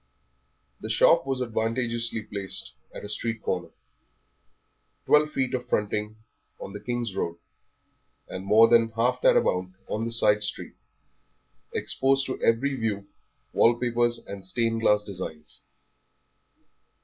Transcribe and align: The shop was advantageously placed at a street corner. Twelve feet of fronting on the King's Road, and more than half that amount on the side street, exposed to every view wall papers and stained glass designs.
The 0.79 0.89
shop 0.89 1.27
was 1.27 1.41
advantageously 1.43 2.23
placed 2.23 2.71
at 2.91 3.05
a 3.05 3.07
street 3.07 3.43
corner. 3.43 3.69
Twelve 5.05 5.29
feet 5.29 5.53
of 5.53 5.69
fronting 5.69 6.15
on 6.59 6.73
the 6.73 6.79
King's 6.79 7.13
Road, 7.15 7.37
and 8.27 8.43
more 8.43 8.67
than 8.67 8.89
half 8.93 9.21
that 9.21 9.37
amount 9.37 9.75
on 9.87 10.05
the 10.05 10.11
side 10.11 10.41
street, 10.43 10.73
exposed 11.71 12.25
to 12.25 12.41
every 12.41 12.73
view 12.73 13.09
wall 13.53 13.75
papers 13.77 14.17
and 14.25 14.43
stained 14.43 14.81
glass 14.81 15.03
designs. 15.03 15.61